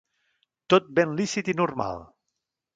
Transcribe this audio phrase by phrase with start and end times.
[0.75, 2.05] Tot ben lícit i normal.